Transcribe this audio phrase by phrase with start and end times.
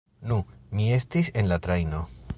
[0.29, 0.37] Nu,
[0.79, 2.05] mi estis en la trajno...